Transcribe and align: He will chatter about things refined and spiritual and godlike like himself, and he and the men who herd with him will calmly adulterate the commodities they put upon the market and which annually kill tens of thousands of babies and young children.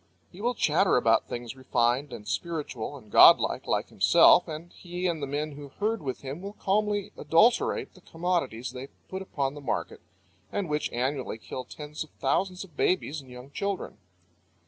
He 0.31 0.41
will 0.41 0.55
chatter 0.55 0.97
about 0.97 1.27
things 1.27 1.55
refined 1.55 2.11
and 2.11 2.27
spiritual 2.27 2.97
and 2.97 3.11
godlike 3.11 3.67
like 3.67 3.89
himself, 3.89 4.47
and 4.47 4.73
he 4.73 5.05
and 5.05 5.21
the 5.21 5.27
men 5.27 5.51
who 5.51 5.67
herd 5.79 6.01
with 6.01 6.21
him 6.21 6.41
will 6.41 6.53
calmly 6.53 7.11
adulterate 7.15 7.93
the 7.93 8.01
commodities 8.01 8.71
they 8.71 8.87
put 9.09 9.21
upon 9.21 9.53
the 9.53 9.61
market 9.61 10.01
and 10.51 10.67
which 10.67 10.91
annually 10.91 11.37
kill 11.37 11.65
tens 11.65 12.03
of 12.03 12.09
thousands 12.19 12.63
of 12.63 12.75
babies 12.75 13.21
and 13.21 13.29
young 13.29 13.51
children. 13.51 13.99